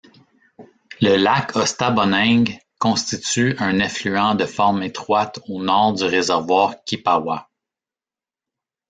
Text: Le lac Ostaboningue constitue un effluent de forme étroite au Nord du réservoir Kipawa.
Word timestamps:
Le 0.99 1.15
lac 1.15 1.55
Ostaboningue 1.55 2.57
constitue 2.79 3.55
un 3.59 3.77
effluent 3.77 4.33
de 4.33 4.47
forme 4.47 4.81
étroite 4.81 5.39
au 5.47 5.61
Nord 5.61 5.93
du 5.93 6.05
réservoir 6.05 6.73
Kipawa. 6.85 7.51